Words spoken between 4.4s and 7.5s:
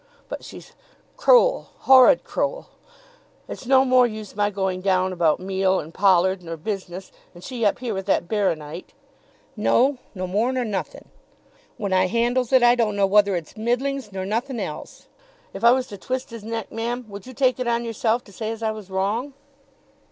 going down about meal and pollard, nor business, and